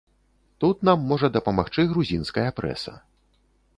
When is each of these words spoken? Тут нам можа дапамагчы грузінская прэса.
Тут 0.63 0.77
нам 0.87 1.03
можа 1.11 1.29
дапамагчы 1.37 1.81
грузінская 1.91 2.49
прэса. 2.61 2.99